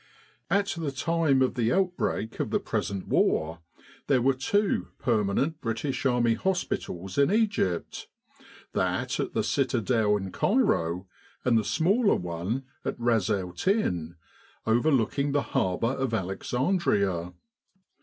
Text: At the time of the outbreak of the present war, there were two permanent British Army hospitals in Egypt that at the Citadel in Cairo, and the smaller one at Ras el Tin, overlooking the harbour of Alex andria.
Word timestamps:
At 0.49 0.69
the 0.79 0.91
time 0.91 1.43
of 1.43 1.53
the 1.53 1.71
outbreak 1.71 2.39
of 2.39 2.49
the 2.49 2.59
present 2.59 3.05
war, 3.07 3.59
there 4.07 4.19
were 4.23 4.33
two 4.33 4.87
permanent 4.97 5.61
British 5.61 6.07
Army 6.07 6.33
hospitals 6.33 7.19
in 7.19 7.31
Egypt 7.31 8.07
that 8.73 9.19
at 9.19 9.35
the 9.35 9.43
Citadel 9.43 10.17
in 10.17 10.31
Cairo, 10.31 11.05
and 11.45 11.55
the 11.55 11.63
smaller 11.63 12.15
one 12.15 12.63
at 12.83 12.99
Ras 12.99 13.29
el 13.29 13.51
Tin, 13.51 14.15
overlooking 14.65 15.33
the 15.33 15.43
harbour 15.53 15.91
of 15.93 16.15
Alex 16.15 16.49
andria. 16.51 17.33